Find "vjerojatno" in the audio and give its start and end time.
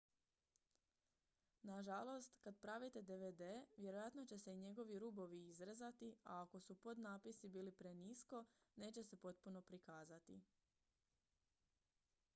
3.77-4.25